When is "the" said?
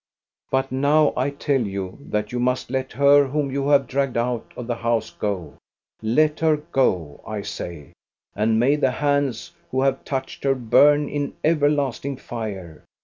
4.65-4.73, 8.77-8.89